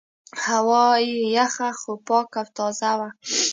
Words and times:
هوا 0.45 0.85
یې 1.07 1.17
یخه 1.37 1.69
خو 1.79 1.91
پاکه 2.07 2.37
او 2.43 2.47
تازه 2.57 2.91
وه. 2.99 3.09